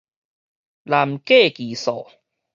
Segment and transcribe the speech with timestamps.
[0.81, 2.07] 難計其數